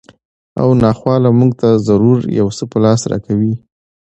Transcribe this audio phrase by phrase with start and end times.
[0.61, 3.53] او ناخواله مونږ ته ضرور یو څه په لاس راکوي